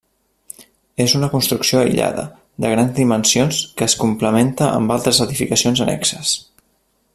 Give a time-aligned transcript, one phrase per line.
[1.03, 2.23] És una construcció aïllada,
[2.65, 6.37] de grans dimensions que es complementa amb altres edificacions annexes.